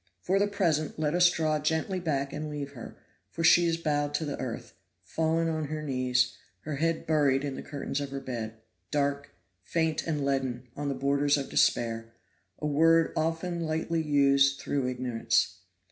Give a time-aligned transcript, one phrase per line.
[0.19, 2.97] For the present let us draw gently back and leave her,
[3.29, 7.53] for she is bowed to the earth fallen on her knees, her head buried in
[7.53, 8.55] the curtains of her bed;
[8.89, 9.29] dark,
[9.61, 12.15] faint and leaden, on the borders of despair
[12.57, 15.57] a word often lightly used through ignorance.